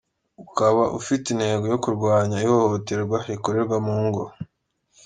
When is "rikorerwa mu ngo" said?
3.29-4.23